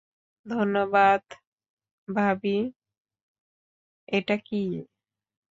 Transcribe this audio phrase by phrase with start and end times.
[0.45, 1.21] ধন্যবাদ,
[2.07, 2.57] ভাবি
[4.07, 4.61] এটা কি?